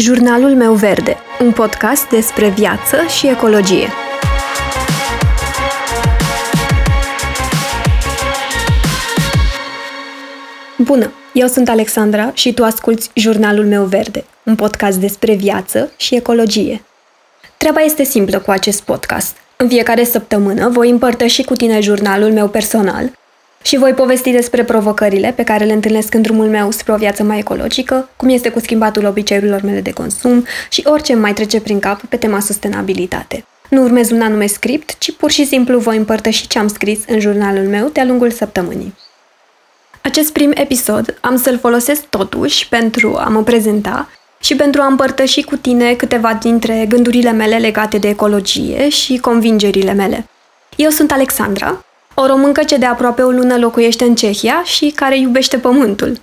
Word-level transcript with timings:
Jurnalul 0.00 0.54
meu 0.54 0.72
verde, 0.72 1.16
un 1.40 1.52
podcast 1.52 2.08
despre 2.08 2.48
viață 2.48 2.96
și 3.18 3.28
ecologie. 3.28 3.88
Bună, 10.78 11.12
eu 11.32 11.46
sunt 11.46 11.68
Alexandra 11.68 12.30
și 12.34 12.54
tu 12.54 12.64
asculți 12.64 13.10
Jurnalul 13.14 13.66
meu 13.66 13.84
verde, 13.84 14.24
un 14.44 14.54
podcast 14.54 14.98
despre 14.98 15.34
viață 15.34 15.92
și 15.96 16.14
ecologie. 16.14 16.82
Treaba 17.56 17.80
este 17.80 18.02
simplă 18.02 18.38
cu 18.38 18.50
acest 18.50 18.82
podcast. 18.82 19.36
În 19.56 19.68
fiecare 19.68 20.04
săptămână 20.04 20.68
voi 20.68 20.90
împărtăși 20.90 21.42
cu 21.44 21.54
tine 21.54 21.80
jurnalul 21.80 22.32
meu 22.32 22.48
personal 22.48 23.18
și 23.62 23.78
voi 23.78 23.92
povesti 23.92 24.30
despre 24.30 24.64
provocările 24.64 25.32
pe 25.36 25.44
care 25.44 25.64
le 25.64 25.72
întâlnesc 25.72 26.14
în 26.14 26.22
drumul 26.22 26.46
meu 26.46 26.70
spre 26.70 26.92
o 26.92 26.96
viață 26.96 27.22
mai 27.22 27.38
ecologică, 27.38 28.08
cum 28.16 28.28
este 28.28 28.48
cu 28.50 28.60
schimbatul 28.60 29.04
obiceiurilor 29.04 29.62
mele 29.62 29.80
de 29.80 29.92
consum 29.92 30.44
și 30.70 30.82
orice 30.86 31.14
mai 31.14 31.32
trece 31.32 31.60
prin 31.60 31.78
cap 31.78 32.00
pe 32.02 32.16
tema 32.16 32.40
sustenabilitate. 32.40 33.44
Nu 33.68 33.82
urmez 33.82 34.10
un 34.10 34.20
anume 34.20 34.46
script, 34.46 34.98
ci 34.98 35.12
pur 35.12 35.30
și 35.30 35.46
simplu 35.46 35.78
voi 35.78 35.96
împărtăși 35.96 36.46
ce 36.46 36.58
am 36.58 36.68
scris 36.68 36.98
în 37.08 37.20
jurnalul 37.20 37.68
meu 37.68 37.88
de-a 37.88 38.04
lungul 38.04 38.30
săptămânii. 38.30 38.94
Acest 40.02 40.32
prim 40.32 40.52
episod 40.54 41.18
am 41.20 41.36
să-l 41.36 41.58
folosesc 41.58 42.04
totuși 42.04 42.68
pentru 42.68 43.16
a 43.16 43.28
mă 43.28 43.42
prezenta 43.42 44.08
și 44.40 44.56
pentru 44.56 44.80
a 44.80 44.86
împărtăși 44.86 45.42
cu 45.42 45.56
tine 45.56 45.94
câteva 45.94 46.34
dintre 46.34 46.86
gândurile 46.88 47.30
mele 47.30 47.56
legate 47.56 47.98
de 47.98 48.08
ecologie 48.08 48.88
și 48.88 49.18
convingerile 49.18 49.92
mele. 49.92 50.28
Eu 50.76 50.90
sunt 50.90 51.12
Alexandra, 51.12 51.84
o 52.14 52.26
româncă 52.26 52.62
ce 52.62 52.76
de 52.76 52.86
aproape 52.86 53.22
o 53.22 53.30
lună 53.30 53.56
locuiește 53.58 54.04
în 54.04 54.14
Cehia 54.14 54.62
și 54.64 54.92
care 54.94 55.18
iubește 55.18 55.58
pământul. 55.58 56.20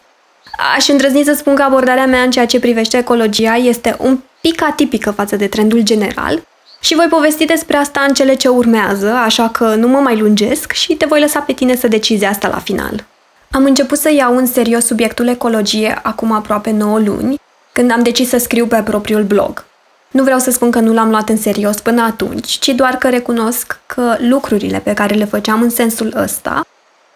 Aș 0.76 0.88
îndrăzni 0.88 1.24
să 1.24 1.34
spun 1.34 1.56
că 1.56 1.64
abordarea 1.64 2.06
mea 2.06 2.22
în 2.22 2.32
ceea 2.32 2.46
ce 2.46 2.60
privește 2.60 2.98
ecologia 2.98 3.56
este 3.56 3.96
un 4.00 4.20
pic 4.42 4.62
atipică 4.64 5.12
față 5.12 5.36
de 5.36 5.48
trendul 5.48 5.82
general 5.82 6.42
și 6.80 6.96
voi 6.96 7.08
povesti 7.10 7.46
despre 7.46 7.78
asta 7.78 8.06
în 8.08 8.14
cele 8.14 8.34
ce 8.34 8.48
urmează, 8.48 9.12
așa 9.12 9.50
că 9.50 9.76
nu 9.76 9.88
mă 9.88 9.98
mai 9.98 10.18
lungesc 10.18 10.72
și 10.72 10.94
te 10.94 11.06
voi 11.06 11.20
lăsa 11.20 11.40
pe 11.40 11.54
tine 11.54 11.76
să 11.76 11.88
decizi 11.88 12.26
asta 12.26 12.48
la 12.48 12.60
final. 12.60 13.06
Am 13.52 13.64
început 13.64 13.98
să 13.98 14.14
iau 14.14 14.38
în 14.38 14.46
serios 14.46 14.86
subiectul 14.86 15.28
ecologie 15.28 16.00
acum 16.04 16.32
aproape 16.32 16.72
9 16.72 17.00
luni, 17.00 17.40
când 17.72 17.92
am 17.92 18.04
decis 18.04 18.30
să 18.30 18.38
scriu 18.38 18.68
pe 18.68 18.82
propriul 18.84 19.24
blog. 19.24 19.66
Nu 20.12 20.24
vreau 20.24 20.40
să 20.40 20.52
spun 20.52 20.72
că 20.72 20.80
nu 20.80 20.94
l-am 20.94 21.10
luat 21.10 21.30
în 21.30 21.38
serios 21.38 21.80
până 21.80 22.02
atunci, 22.02 22.48
ci 22.48 22.68
doar 22.68 22.96
că 22.96 23.10
recunosc 23.10 23.80
că 23.86 24.16
lucrurile 24.20 24.80
pe 24.80 24.94
care 24.94 25.16
le 25.16 25.26
făceam 25.26 25.62
în 25.62 25.70
sensul 25.70 26.14
ăsta 26.16 26.66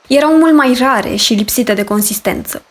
erau 0.07 0.37
mult 0.37 0.53
mai 0.53 0.77
rare 0.79 1.15
și 1.15 1.33
lipsite 1.33 1.73
de 1.73 1.83
consistență. 1.83 2.61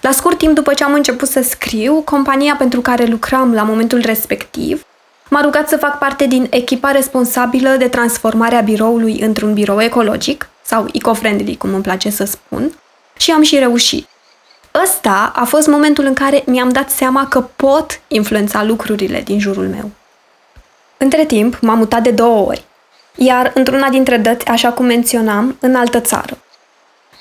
La 0.00 0.10
scurt 0.10 0.38
timp 0.38 0.54
după 0.54 0.74
ce 0.74 0.84
am 0.84 0.92
început 0.92 1.28
să 1.28 1.42
scriu, 1.42 1.94
compania 1.94 2.54
pentru 2.58 2.80
care 2.80 3.04
lucram 3.04 3.54
la 3.54 3.62
momentul 3.62 4.00
respectiv 4.00 4.84
m-a 5.30 5.40
rugat 5.40 5.68
să 5.68 5.76
fac 5.76 5.98
parte 5.98 6.26
din 6.26 6.46
echipa 6.50 6.90
responsabilă 6.90 7.76
de 7.76 7.88
transformarea 7.88 8.60
biroului 8.60 9.20
într-un 9.20 9.54
birou 9.54 9.80
ecologic, 9.80 10.48
sau 10.62 10.86
eco-friendly, 10.92 11.56
cum 11.56 11.74
îmi 11.74 11.82
place 11.82 12.10
să 12.10 12.24
spun, 12.24 12.72
și 13.16 13.30
am 13.30 13.42
și 13.42 13.58
reușit. 13.58 14.08
Ăsta 14.74 15.32
a 15.34 15.44
fost 15.44 15.66
momentul 15.66 16.04
în 16.04 16.14
care 16.14 16.42
mi-am 16.46 16.68
dat 16.68 16.90
seama 16.90 17.28
că 17.28 17.40
pot 17.40 18.00
influența 18.08 18.64
lucrurile 18.64 19.20
din 19.20 19.38
jurul 19.38 19.68
meu. 19.68 19.90
Între 20.96 21.24
timp, 21.24 21.58
m-am 21.60 21.78
mutat 21.78 22.02
de 22.02 22.10
două 22.10 22.46
ori, 22.46 22.64
iar 23.14 23.50
într-una 23.54 23.88
dintre 23.88 24.16
dăți, 24.16 24.46
așa 24.46 24.72
cum 24.72 24.86
menționam, 24.86 25.56
în 25.60 25.74
altă 25.74 26.00
țară. 26.00 26.38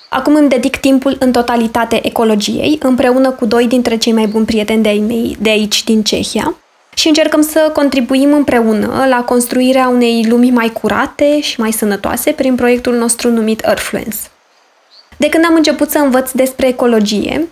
Acum 0.10 0.36
îmi 0.36 0.50
dedic 0.50 0.78
timpul 0.78 1.16
în 1.20 1.32
totalitate 1.32 2.08
ecologiei, 2.08 2.80
împreună 2.82 3.32
cu 3.32 3.46
doi 3.46 3.68
dintre 3.68 3.98
cei 3.98 4.14
mai 4.14 4.26
buni 4.28 4.46
prieteni 4.46 4.84
de-ai 4.84 5.00
mei 5.08 5.38
de 5.40 5.50
aici, 5.50 5.84
din 5.84 6.04
Cehia, 6.04 6.56
și 6.94 7.08
încercăm 7.08 7.42
să 7.42 7.72
contribuim 7.74 8.34
împreună 8.34 9.06
la 9.10 9.24
construirea 9.24 9.88
unei 9.88 10.26
lumi 10.30 10.52
mai 10.52 10.70
curate 10.70 11.42
și 11.42 11.60
mai 11.60 11.72
sănătoase 11.72 12.32
prin 12.32 12.56
proiectul 12.56 12.96
nostru 12.96 13.32
numit 13.32 13.64
Earthfluence. 13.64 14.18
De 15.20 15.30
când 15.30 15.46
am 15.46 15.56
început 15.56 15.90
să 15.90 15.98
învăț 15.98 16.32
despre 16.32 16.68
ecologie, 16.68 17.48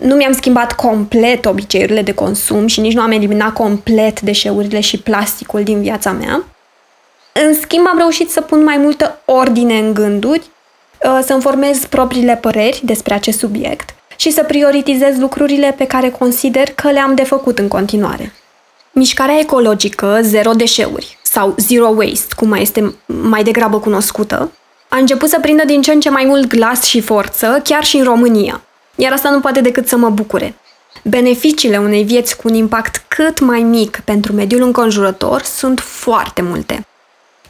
nu 0.00 0.14
mi-am 0.14 0.32
schimbat 0.32 0.72
complet 0.72 1.44
obiceiurile 1.44 2.02
de 2.02 2.14
consum 2.14 2.66
și 2.66 2.80
nici 2.80 2.92
nu 2.92 3.00
am 3.00 3.10
eliminat 3.10 3.52
complet 3.52 4.20
deșeurile 4.20 4.80
și 4.80 4.98
plasticul 4.98 5.62
din 5.62 5.80
viața 5.80 6.10
mea. 6.10 6.44
În 7.32 7.54
schimb, 7.54 7.86
am 7.86 7.98
reușit 7.98 8.30
să 8.30 8.40
pun 8.40 8.64
mai 8.64 8.76
multă 8.76 9.18
ordine 9.24 9.78
în 9.78 9.94
gânduri, 9.94 10.42
uh, 11.04 11.20
să-mi 11.24 11.40
formez 11.40 11.84
propriile 11.84 12.36
păreri 12.36 12.80
despre 12.84 13.14
acest 13.14 13.38
subiect 13.38 13.94
și 14.16 14.30
să 14.30 14.42
prioritizez 14.42 15.18
lucrurile 15.18 15.74
pe 15.76 15.86
care 15.86 16.10
consider 16.10 16.68
că 16.74 16.90
le-am 16.90 17.14
de 17.14 17.24
făcut 17.24 17.58
în 17.58 17.68
continuare. 17.68 18.32
Mișcarea 18.92 19.38
ecologică 19.38 20.18
Zero 20.22 20.52
Deșeuri 20.52 21.18
sau 21.22 21.54
Zero 21.58 21.88
Waste, 21.88 22.34
cum 22.36 22.48
mai 22.48 22.62
este 22.62 22.94
mai 23.06 23.42
degrabă 23.42 23.78
cunoscută, 23.78 24.50
a 24.92 24.98
început 24.98 25.28
să 25.28 25.38
prindă 25.40 25.64
din 25.64 25.82
ce 25.82 25.92
în 25.92 26.00
ce 26.00 26.10
mai 26.10 26.24
mult 26.24 26.46
glas 26.46 26.82
și 26.82 27.00
forță, 27.00 27.60
chiar 27.64 27.84
și 27.84 27.96
în 27.96 28.04
România. 28.04 28.62
Iar 28.94 29.12
asta 29.12 29.30
nu 29.30 29.40
poate 29.40 29.60
decât 29.60 29.88
să 29.88 29.96
mă 29.96 30.10
bucure. 30.10 30.54
Beneficiile 31.02 31.78
unei 31.78 32.02
vieți 32.02 32.36
cu 32.36 32.48
un 32.48 32.54
impact 32.54 33.04
cât 33.08 33.40
mai 33.40 33.60
mic 33.60 34.00
pentru 34.04 34.32
mediul 34.32 34.62
înconjurător 34.62 35.42
sunt 35.42 35.80
foarte 35.80 36.42
multe. 36.42 36.86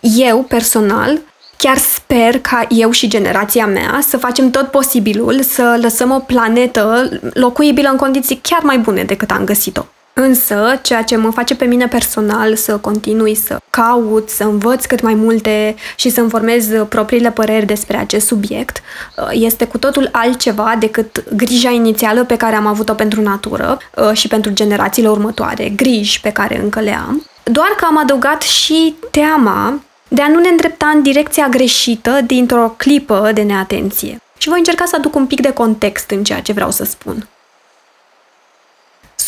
Eu, 0.00 0.42
personal, 0.42 1.20
chiar 1.56 1.76
sper 1.76 2.40
ca 2.40 2.66
eu 2.68 2.90
și 2.90 3.08
generația 3.08 3.66
mea 3.66 3.98
să 4.08 4.16
facem 4.16 4.50
tot 4.50 4.66
posibilul 4.68 5.42
să 5.42 5.78
lăsăm 5.80 6.10
o 6.10 6.18
planetă 6.18 7.08
locuibilă 7.32 7.88
în 7.88 7.96
condiții 7.96 8.40
chiar 8.42 8.60
mai 8.62 8.78
bune 8.78 9.02
decât 9.02 9.30
am 9.30 9.44
găsit-o. 9.44 9.84
Însă, 10.14 10.78
ceea 10.82 11.02
ce 11.02 11.16
mă 11.16 11.30
face 11.30 11.54
pe 11.54 11.64
mine 11.64 11.88
personal 11.88 12.56
să 12.56 12.76
continui 12.76 13.34
să 13.34 13.58
caut, 13.70 14.28
să 14.28 14.44
învăț 14.44 14.84
cât 14.84 15.00
mai 15.00 15.14
multe 15.14 15.74
și 15.96 16.10
să-mi 16.10 16.30
formez 16.30 16.68
propriile 16.88 17.30
păreri 17.30 17.66
despre 17.66 17.96
acest 17.96 18.26
subiect, 18.26 18.76
uh, 19.16 19.28
este 19.30 19.66
cu 19.66 19.78
totul 19.78 20.08
altceva 20.12 20.76
decât 20.78 21.24
grija 21.36 21.70
inițială 21.70 22.24
pe 22.24 22.36
care 22.36 22.56
am 22.56 22.66
avut-o 22.66 22.94
pentru 22.94 23.22
natură 23.22 23.78
uh, 23.96 24.12
și 24.12 24.28
pentru 24.28 24.52
generațiile 24.52 25.08
următoare, 25.08 25.68
griji 25.68 26.20
pe 26.20 26.30
care 26.30 26.60
încă 26.60 26.80
le 26.80 26.94
am, 27.06 27.26
doar 27.42 27.68
că 27.76 27.84
am 27.84 27.98
adăugat 27.98 28.42
și 28.42 28.94
teama 29.10 29.80
de 30.08 30.22
a 30.22 30.28
nu 30.28 30.40
ne 30.40 30.48
îndrepta 30.48 30.86
în 30.94 31.02
direcția 31.02 31.48
greșită 31.48 32.20
dintr-o 32.26 32.74
clipă 32.76 33.30
de 33.34 33.42
neatenție. 33.42 34.20
Și 34.38 34.48
voi 34.48 34.58
încerca 34.58 34.84
să 34.84 34.96
aduc 34.96 35.14
un 35.14 35.26
pic 35.26 35.40
de 35.40 35.52
context 35.52 36.10
în 36.10 36.24
ceea 36.24 36.40
ce 36.40 36.52
vreau 36.52 36.70
să 36.70 36.84
spun. 36.84 37.28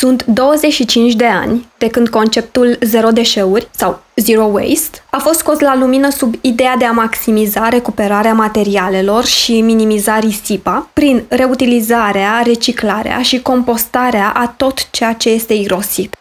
Sunt 0.05 0.25
25 0.25 1.15
de 1.15 1.27
ani 1.27 1.67
de 1.79 1.89
când 1.89 2.09
conceptul 2.09 2.79
zero 2.81 3.11
deșeuri 3.11 3.69
sau 3.71 4.03
zero 4.17 4.43
waste 4.45 5.03
a 5.11 5.19
fost 5.19 5.39
scos 5.39 5.59
la 5.59 5.77
lumină 5.77 6.11
sub 6.11 6.35
ideea 6.41 6.77
de 6.77 6.85
a 6.85 6.91
maximiza 6.91 7.69
recuperarea 7.69 8.33
materialelor 8.33 9.25
și 9.25 9.61
minimiza 9.61 10.19
risipa 10.19 10.89
prin 10.93 11.25
reutilizarea, 11.29 12.43
reciclarea 12.45 13.23
și 13.23 13.43
compostarea 13.43 14.33
a 14.37 14.47
tot 14.57 14.91
ceea 14.91 15.13
ce 15.13 15.31
este 15.31 15.55
irosit. 15.55 16.17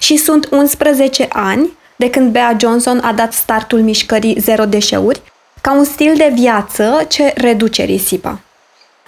Și 0.00 0.16
sunt 0.16 0.48
11 0.50 1.26
ani 1.32 1.70
de 1.96 2.10
când 2.10 2.32
Bea 2.32 2.56
Johnson 2.60 2.98
a 2.98 3.12
dat 3.12 3.32
startul 3.32 3.80
mișcării 3.80 4.36
zero 4.40 4.64
deșeuri 4.64 5.22
ca 5.60 5.72
un 5.72 5.84
stil 5.84 6.14
de 6.16 6.32
viață 6.34 7.04
ce 7.08 7.32
reduce 7.36 7.82
risipa. 7.82 8.40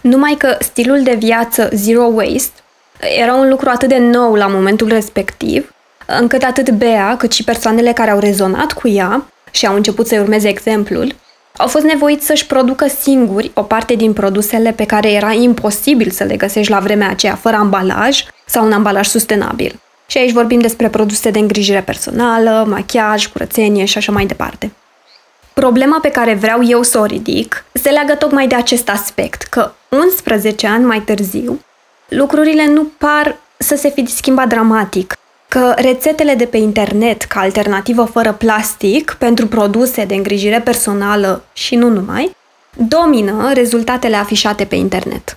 Numai 0.01 0.35
că 0.39 0.57
stilul 0.61 1.03
de 1.03 1.15
viață 1.15 1.71
zero 1.73 2.03
waste 2.03 2.62
era 3.19 3.35
un 3.35 3.49
lucru 3.49 3.69
atât 3.69 3.89
de 3.89 3.99
nou 3.99 4.35
la 4.35 4.47
momentul 4.47 4.89
respectiv, 4.89 5.75
încât 6.07 6.43
atât 6.43 6.71
Bea, 6.71 7.17
cât 7.17 7.33
și 7.33 7.45
persoanele 7.45 7.93
care 7.93 8.11
au 8.11 8.19
rezonat 8.19 8.73
cu 8.73 8.89
ea 8.89 9.27
și 9.51 9.67
au 9.67 9.75
început 9.75 10.07
să-i 10.07 10.19
urmeze 10.19 10.49
exemplul, 10.49 11.15
au 11.57 11.67
fost 11.67 11.85
nevoiți 11.85 12.27
să-și 12.27 12.47
producă 12.47 12.87
singuri 12.89 13.51
o 13.55 13.63
parte 13.63 13.95
din 13.95 14.13
produsele 14.13 14.73
pe 14.73 14.85
care 14.85 15.13
era 15.13 15.33
imposibil 15.33 16.11
să 16.11 16.25
le 16.25 16.37
găsești 16.37 16.73
la 16.73 16.79
vremea 16.79 17.09
aceea 17.09 17.35
fără 17.35 17.57
ambalaj 17.57 18.25
sau 18.47 18.65
un 18.65 18.73
ambalaj 18.73 19.07
sustenabil. 19.07 19.81
Și 20.07 20.19
aici 20.19 20.33
vorbim 20.33 20.61
despre 20.61 20.89
produse 20.89 21.31
de 21.31 21.39
îngrijire 21.39 21.81
personală, 21.81 22.65
machiaj, 22.69 23.27
curățenie 23.27 23.85
și 23.85 23.99
așa 23.99 24.13
mai 24.13 24.27
departe. 24.27 24.73
Problema 25.53 25.99
pe 26.03 26.11
care 26.11 26.35
vreau 26.35 26.65
eu 26.67 26.83
să 26.83 26.99
o 26.99 27.05
ridic 27.05 27.65
se 27.73 27.91
leagă 27.91 28.15
tocmai 28.15 28.47
de 28.47 28.55
acest 28.55 28.89
aspect, 28.89 29.43
că 29.43 29.73
11 29.89 30.67
ani 30.67 30.85
mai 30.85 31.01
târziu, 31.01 31.61
lucrurile 32.13 32.67
nu 32.67 32.87
par 32.99 33.37
să 33.57 33.77
se 33.77 33.91
fi 33.91 34.07
schimbat 34.07 34.49
dramatic, 34.49 35.17
că 35.49 35.75
rețetele 35.77 36.35
de 36.35 36.45
pe 36.45 36.57
internet 36.57 37.23
ca 37.23 37.41
alternativă 37.41 38.05
fără 38.05 38.33
plastic 38.33 39.17
pentru 39.19 39.47
produse 39.47 40.05
de 40.05 40.15
îngrijire 40.15 40.61
personală 40.61 41.45
și 41.53 41.75
nu 41.75 41.89
numai, 41.89 42.37
domină 42.77 43.53
rezultatele 43.53 44.17
afișate 44.17 44.65
pe 44.65 44.75
internet. 44.75 45.37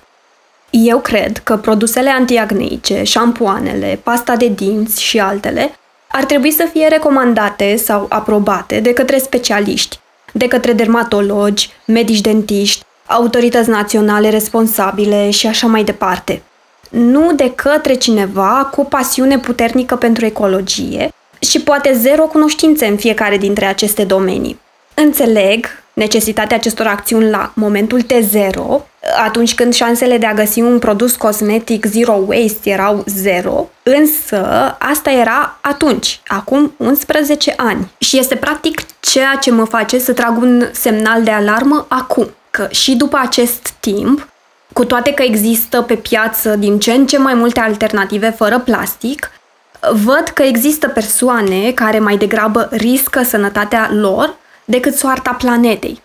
Eu 0.69 1.00
cred 1.00 1.38
că 1.38 1.57
produsele 1.57 2.10
antiacneice, 2.10 3.04
șampoanele, 3.04 4.00
pasta 4.04 4.36
de 4.36 4.48
dinți 4.48 5.01
și 5.01 5.19
altele 5.19 5.75
ar 6.07 6.24
trebui 6.24 6.51
să 6.51 6.68
fie 6.71 6.88
recomandate 6.88 7.75
sau 7.75 8.06
aprobate 8.10 8.80
de 8.80 8.94
către 8.94 9.18
specialiști, 9.18 10.00
de 10.31 10.48
către 10.48 10.74
dermatologi, 10.74 11.69
medici 11.86 12.21
dentiști, 12.21 12.83
autorități 13.06 13.69
naționale 13.69 14.30
responsabile 14.30 15.30
și 15.30 15.48
așa 15.48 15.68
mai 15.68 15.83
departe– 15.83 16.42
nu 16.95 17.33
de 17.33 17.51
către 17.56 17.94
cineva 17.94 18.69
cu 18.71 18.86
pasiune 18.86 19.39
puternică 19.39 19.95
pentru 19.95 20.25
ecologie 20.25 21.09
și 21.39 21.62
poate 21.62 21.94
zero 21.94 22.24
cunoștințe 22.24 22.86
în 22.86 22.97
fiecare 22.97 23.38
dintre 23.38 23.65
aceste 23.65 24.03
domenii. 24.03 24.59
Înțeleg 24.94 25.65
necesitatea 25.94 26.57
acestor 26.57 26.86
acțiuni 26.86 27.30
la 27.30 27.51
momentul 27.56 28.01
T0, 28.01 28.83
atunci 29.25 29.56
când 29.56 29.74
șansele 29.74 30.18
de 30.18 30.25
a 30.25 30.33
găsi 30.33 30.62
un 30.62 30.80
produs 30.80 31.15
cosmetic 31.15 31.86
zero 31.86 32.24
waste 32.25 32.69
erau 32.69 33.03
zero, 33.07 33.69
însă 33.83 34.45
asta 34.80 35.12
era 35.12 35.57
atunci, 35.62 36.19
acum 36.27 36.74
11 36.77 37.53
ani. 37.57 37.92
Și 37.97 38.18
este 38.18 38.36
practic 38.36 38.81
ceea 39.00 39.38
ce 39.42 39.51
mă 39.51 39.65
face 39.65 40.00
să 40.00 40.13
trag 40.13 40.38
un 40.42 40.68
semnal 40.71 41.24
de 41.24 41.31
alarmă 41.31 41.86
acum, 41.89 42.27
că 42.50 42.68
și 42.71 42.95
după 42.95 43.19
acest 43.21 43.69
timp, 43.80 44.27
cu 44.75 44.86
toate 44.86 45.13
că 45.13 45.22
există 45.24 45.81
pe 45.81 45.95
piață 45.95 46.56
din 46.56 46.80
ce 46.80 46.92
în 46.92 47.06
ce 47.06 47.18
mai 47.18 47.33
multe 47.33 47.60
alternative 47.60 48.30
fără 48.30 48.60
plastic, 48.60 49.31
văd 49.92 50.24
că 50.33 50.44
există 50.44 50.88
persoane 50.88 51.72
care 51.72 52.00
mai 52.00 52.18
degrabă 52.18 52.69
riscă 52.72 53.24
sănătatea 53.24 53.89
lor 53.94 54.36
decât 54.66 54.95
soarta 54.95 55.31
planetei. 55.31 56.01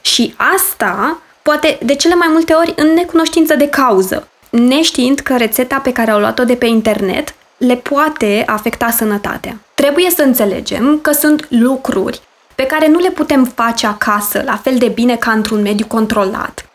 Și 0.00 0.34
asta 0.54 1.18
poate 1.42 1.78
de 1.84 1.94
cele 1.94 2.14
mai 2.14 2.28
multe 2.30 2.52
ori 2.52 2.72
în 2.76 2.94
necunoștință 2.94 3.54
de 3.54 3.68
cauză, 3.68 4.28
neștiind 4.50 5.18
că 5.18 5.36
rețeta 5.36 5.76
pe 5.76 5.92
care 5.92 6.10
au 6.10 6.18
luat-o 6.18 6.44
de 6.44 6.54
pe 6.54 6.66
internet 6.66 7.34
le 7.56 7.74
poate 7.74 8.42
afecta 8.46 8.90
sănătatea. 8.90 9.56
Trebuie 9.74 10.10
să 10.10 10.22
înțelegem 10.22 10.98
că 11.02 11.12
sunt 11.12 11.46
lucruri 11.48 12.20
pe 12.54 12.66
care 12.66 12.88
nu 12.88 12.98
le 12.98 13.10
putem 13.10 13.44
face 13.44 13.86
acasă 13.86 14.42
la 14.44 14.56
fel 14.56 14.78
de 14.78 14.88
bine 14.88 15.16
ca 15.16 15.30
într-un 15.30 15.62
mediu 15.62 15.86
controlat. 15.86 16.67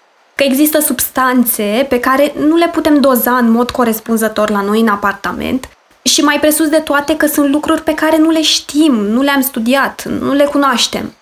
Că 0.44 0.50
există 0.50 0.80
substanțe 0.80 1.86
pe 1.90 2.00
care 2.00 2.34
nu 2.48 2.56
le 2.56 2.68
putem 2.68 3.00
doza 3.00 3.38
în 3.38 3.52
mod 3.52 3.72
corespunzător 3.72 4.50
la 4.50 4.62
noi 4.62 4.80
în 4.80 4.88
apartament 4.88 5.70
și 6.02 6.22
mai 6.22 6.40
presus 6.40 6.68
de 6.68 6.78
toate 6.78 7.18
că 7.18 7.26
sunt 7.26 7.52
lucruri 7.52 7.82
pe 7.82 7.94
care 7.94 8.18
nu 8.18 8.30
le 8.30 8.42
știm, 8.42 8.94
nu 8.94 9.22
le-am 9.22 9.42
studiat, 9.42 10.04
nu 10.04 10.34
le 10.34 10.44
cunoaștem. 10.44 11.14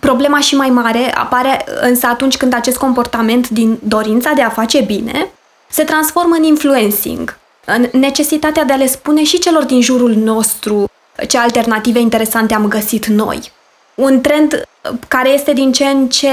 Problema 0.00 0.40
și 0.40 0.54
mai 0.54 0.70
mare 0.70 1.14
apare 1.16 1.64
însă 1.80 2.06
atunci 2.06 2.36
când 2.36 2.54
acest 2.54 2.76
comportament 2.76 3.48
din 3.48 3.78
dorința 3.82 4.32
de 4.32 4.42
a 4.42 4.48
face 4.48 4.80
bine 4.80 5.30
se 5.70 5.84
transformă 5.84 6.34
în 6.34 6.42
influencing, 6.42 7.38
în 7.64 7.88
necesitatea 7.92 8.64
de 8.64 8.72
a 8.72 8.76
le 8.76 8.86
spune 8.86 9.24
și 9.24 9.38
celor 9.38 9.64
din 9.64 9.80
jurul 9.80 10.14
nostru 10.14 10.90
ce 11.28 11.38
alternative 11.38 11.98
interesante 11.98 12.54
am 12.54 12.68
găsit 12.68 13.06
noi. 13.06 13.52
Un 13.94 14.20
trend 14.20 14.62
care 15.08 15.28
este 15.28 15.52
din 15.52 15.72
ce 15.72 15.84
în 15.84 16.08
ce 16.08 16.28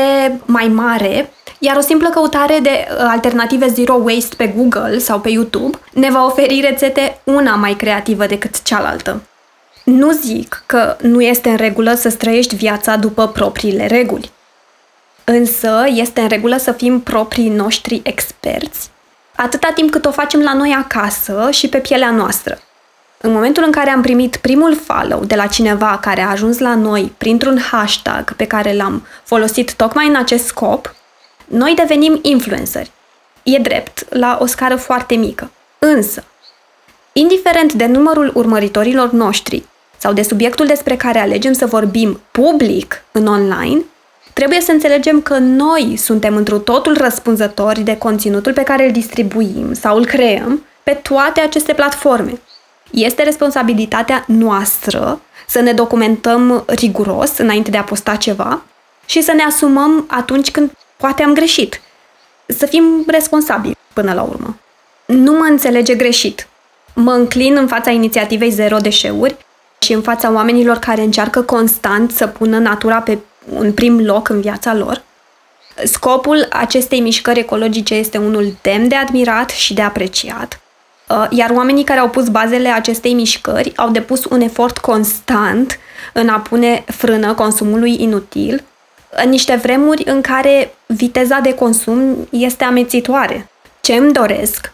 mai 0.46 0.68
mare, 0.68 1.34
iar 1.64 1.76
o 1.78 1.82
simplă 1.82 2.10
căutare 2.10 2.60
de 2.62 2.88
alternative 2.98 3.68
zero 3.68 3.94
waste 3.94 4.36
pe 4.36 4.48
Google 4.48 4.98
sau 4.98 5.20
pe 5.20 5.30
YouTube 5.30 5.78
ne 5.94 6.10
va 6.12 6.26
oferi 6.26 6.62
rețete 6.62 7.20
una 7.24 7.56
mai 7.56 7.74
creativă 7.74 8.26
decât 8.26 8.62
cealaltă. 8.62 9.22
Nu 9.84 10.12
zic 10.12 10.64
că 10.66 10.96
nu 11.02 11.22
este 11.22 11.50
în 11.50 11.56
regulă 11.56 11.94
să 11.94 12.10
străiești 12.10 12.56
viața 12.56 12.96
după 12.96 13.28
propriile 13.28 13.88
reguli. 13.88 14.32
Însă 15.24 15.84
este 15.88 16.22
în 16.22 16.28
regulă 16.28 16.58
să 16.58 16.72
fim 16.72 17.00
proprii 17.00 17.50
noștri 17.50 18.02
experți, 18.04 18.90
atâta 19.36 19.72
timp 19.76 19.92
cât 19.92 20.06
o 20.06 20.12
facem 20.12 20.42
la 20.42 20.54
noi 20.54 20.76
acasă 20.78 21.48
și 21.52 21.70
pe 21.70 21.78
pielea 21.78 22.12
noastră. 22.12 22.60
În 23.18 23.32
momentul 23.32 23.64
în 23.66 23.72
care 23.72 23.90
am 23.90 24.02
primit 24.02 24.36
primul 24.36 24.76
follow 24.76 25.26
de 25.26 25.36
la 25.36 25.48
cineva 25.48 25.98
care 26.02 26.22
a 26.22 26.30
ajuns 26.30 26.58
la 26.58 26.76
noi 26.76 27.14
printr-un 27.18 27.60
hashtag 27.72 28.34
pe 28.36 28.46
care 28.46 28.76
l-am 28.76 29.08
folosit 29.24 29.74
tocmai 29.74 30.08
în 30.08 30.16
acest 30.16 30.46
scop, 30.46 30.96
noi 31.52 31.74
devenim 31.76 32.20
influenceri. 32.22 32.92
E 33.44 33.58
drept, 33.58 34.06
la 34.10 34.38
o 34.42 34.46
scară 34.46 34.76
foarte 34.76 35.16
mică. 35.16 35.52
Însă, 35.80 36.24
indiferent 37.14 37.74
de 37.74 37.86
numărul 37.86 38.32
urmăritorilor 38.34 39.12
noștri 39.12 39.64
sau 39.98 40.14
de 40.14 40.22
subiectul 40.22 40.66
despre 40.66 40.96
care 40.96 41.20
alegem 41.20 41.54
să 41.54 41.66
vorbim 41.66 42.20
public 42.32 43.04
în 43.12 43.28
online, 43.28 43.82
trebuie 44.34 44.62
să 44.62 44.72
înțelegem 44.72 45.22
că 45.22 45.38
noi 45.38 45.96
suntem 45.98 46.36
într 46.36 46.54
totul 46.56 46.98
răspunzători 46.98 47.82
de 47.82 47.98
conținutul 47.98 48.54
pe 48.54 48.64
care 48.64 48.86
îl 48.86 48.92
distribuim 48.92 49.74
sau 49.74 49.98
îl 49.98 50.06
creăm 50.06 50.66
pe 50.84 50.92
toate 50.92 51.42
aceste 51.42 51.74
platforme. 51.74 52.40
Este 52.92 53.24
responsabilitatea 53.24 54.24
noastră 54.28 55.22
să 55.48 55.60
ne 55.60 55.74
documentăm 55.74 56.64
riguros 56.68 57.38
înainte 57.38 57.70
de 57.70 57.78
a 57.78 57.84
posta 57.84 58.16
ceva 58.16 58.64
și 59.06 59.22
să 59.22 59.32
ne 59.32 59.44
asumăm 59.44 60.06
atunci 60.08 60.52
când 60.52 60.72
poate 61.02 61.24
am 61.24 61.34
greșit. 61.34 61.82
Să 62.46 62.66
fim 62.66 63.04
responsabili 63.08 63.78
până 63.94 64.14
la 64.14 64.22
urmă. 64.22 64.58
Nu 65.06 65.32
mă 65.32 65.46
înțelege 65.50 65.96
greșit. 65.96 66.48
Mă 66.94 67.12
înclin 67.12 67.58
în 67.58 67.68
fața 67.68 67.90
inițiativei 67.90 68.50
Zero 68.50 68.78
Deșeuri 68.78 69.38
și 69.80 69.94
în 69.94 70.02
fața 70.02 70.32
oamenilor 70.32 70.78
care 70.78 71.02
încearcă 71.02 71.42
constant 71.42 72.12
să 72.12 72.28
pună 72.28 72.58
natura 72.58 73.02
pe 73.02 73.18
un 73.50 73.74
prim 73.74 74.06
loc 74.06 74.30
în 74.30 74.42
viața 74.42 74.74
lor. 74.74 75.04
Scopul 75.84 76.48
acestei 76.52 77.00
mișcări 77.00 77.40
ecologice 77.40 77.94
este 77.94 78.18
unul 78.18 78.56
demn 78.62 78.88
de 78.88 78.96
admirat 78.96 79.50
și 79.50 79.74
de 79.74 79.82
apreciat. 79.82 80.62
Uh, 81.08 81.28
iar 81.30 81.50
oamenii 81.50 81.84
care 81.84 82.00
au 82.00 82.10
pus 82.10 82.28
bazele 82.28 82.70
acestei 82.70 83.14
mișcări 83.14 83.74
au 83.76 83.90
depus 83.90 84.26
un 84.26 84.42
efort 84.42 84.78
constant 84.78 85.80
în 86.14 86.30
a 86.30 86.40
pune 86.40 86.84
frână 86.88 87.34
consumului 87.34 88.02
inutil, 88.02 88.64
în 89.12 89.30
niște 89.30 89.56
vremuri 89.56 90.04
în 90.06 90.22
care 90.22 90.74
viteza 90.86 91.40
de 91.40 91.54
consum 91.54 92.28
este 92.30 92.64
amețitoare. 92.64 93.50
Ce 93.82 93.94
îmi 93.94 94.14
doresc 94.14 94.72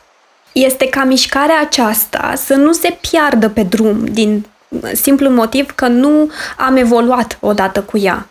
este 0.52 0.88
ca 0.90 1.04
mișcarea 1.04 1.60
aceasta 1.62 2.34
să 2.36 2.54
nu 2.54 2.72
se 2.72 2.98
piardă 3.02 3.50
pe 3.50 3.64
drum 3.64 4.06
din 4.06 4.46
simplul 4.94 5.32
motiv 5.32 5.72
că 5.76 5.88
nu 5.88 6.32
am 6.58 6.76
evoluat 6.76 7.38
odată 7.40 7.82
cu 7.82 7.98
ea. 7.98 8.28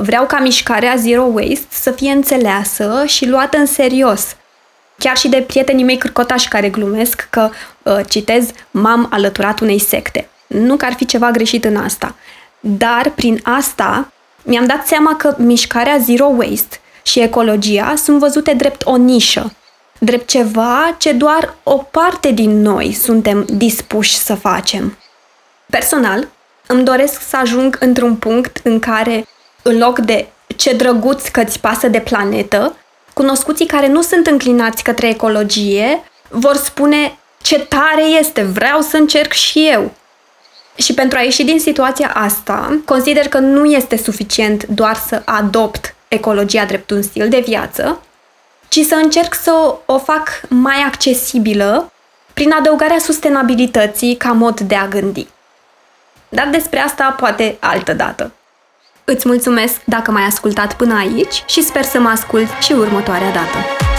Vreau 0.00 0.26
ca 0.26 0.38
mișcarea 0.38 0.94
Zero 0.96 1.22
Waste 1.22 1.66
să 1.70 1.90
fie 1.90 2.10
înțeleasă 2.10 3.02
și 3.06 3.28
luată 3.28 3.56
în 3.56 3.66
serios. 3.66 4.36
Chiar 4.98 5.16
și 5.16 5.28
de 5.28 5.40
prietenii 5.40 5.84
mei 5.84 5.96
cârcotași 5.96 6.48
care 6.48 6.68
glumesc 6.68 7.26
că, 7.30 7.50
uh, 7.82 8.00
citez, 8.08 8.50
m-am 8.70 9.08
alăturat 9.10 9.60
unei 9.60 9.78
secte. 9.78 10.28
Nu 10.46 10.76
că 10.76 10.84
ar 10.84 10.92
fi 10.92 11.04
ceva 11.04 11.30
greșit 11.30 11.64
în 11.64 11.76
asta. 11.76 12.14
Dar 12.60 13.12
prin 13.14 13.40
asta 13.42 14.12
mi-am 14.42 14.66
dat 14.66 14.86
seama 14.86 15.16
că 15.16 15.34
mișcarea 15.38 15.98
Zero 15.98 16.24
Waste 16.24 16.80
și 17.02 17.20
ecologia 17.20 17.94
sunt 17.96 18.18
văzute 18.18 18.52
drept 18.52 18.82
o 18.84 18.96
nișă, 18.96 19.52
drept 19.98 20.28
ceva 20.28 20.94
ce 20.98 21.12
doar 21.12 21.54
o 21.62 21.76
parte 21.76 22.30
din 22.30 22.60
noi 22.62 22.92
suntem 22.92 23.46
dispuși 23.48 24.16
să 24.16 24.34
facem. 24.34 24.98
Personal, 25.70 26.28
îmi 26.66 26.84
doresc 26.84 27.28
să 27.28 27.36
ajung 27.36 27.76
într-un 27.80 28.16
punct 28.16 28.60
în 28.62 28.78
care, 28.78 29.26
în 29.62 29.78
loc 29.78 29.98
de 29.98 30.28
ce 30.56 30.74
drăguț 30.74 31.28
că 31.28 31.44
ți 31.44 31.60
pasă 31.60 31.88
de 31.88 32.00
planetă, 32.00 32.76
cunoscuții 33.12 33.66
care 33.66 33.88
nu 33.88 34.02
sunt 34.02 34.26
înclinați 34.26 34.82
către 34.82 35.08
ecologie 35.08 36.04
vor 36.28 36.56
spune 36.56 37.18
ce 37.42 37.58
tare 37.58 38.02
este, 38.02 38.42
vreau 38.42 38.80
să 38.80 38.96
încerc 38.96 39.32
și 39.32 39.68
eu. 39.72 39.92
Și 40.80 40.94
pentru 40.94 41.18
a 41.18 41.20
ieși 41.20 41.44
din 41.44 41.60
situația 41.60 42.10
asta, 42.14 42.80
consider 42.84 43.28
că 43.28 43.38
nu 43.38 43.64
este 43.64 43.96
suficient 43.96 44.64
doar 44.64 44.96
să 44.96 45.22
adopt 45.24 45.94
ecologia 46.08 46.64
drept 46.64 46.90
un 46.90 47.02
stil 47.02 47.28
de 47.28 47.40
viață, 47.46 48.00
ci 48.68 48.78
să 48.78 48.94
încerc 48.94 49.34
să 49.34 49.52
o, 49.52 49.92
o 49.92 49.98
fac 49.98 50.28
mai 50.48 50.82
accesibilă 50.86 51.92
prin 52.32 52.52
adăugarea 52.52 52.98
sustenabilității 52.98 54.16
ca 54.16 54.32
mod 54.32 54.60
de 54.60 54.74
a 54.74 54.86
gândi. 54.86 55.26
Dar 56.28 56.48
despre 56.48 56.78
asta 56.78 57.14
poate 57.18 57.56
altă 57.60 57.92
dată. 57.92 58.32
Îți 59.04 59.28
mulțumesc 59.28 59.80
dacă 59.84 60.10
m-ai 60.10 60.24
ascultat 60.24 60.76
până 60.76 60.98
aici 60.98 61.44
și 61.46 61.62
sper 61.62 61.82
să 61.82 62.00
mă 62.00 62.08
ascult 62.08 62.48
și 62.60 62.72
următoarea 62.72 63.30
dată. 63.30 63.89